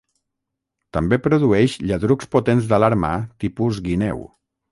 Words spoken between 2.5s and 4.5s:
d'alarma tipus guineu.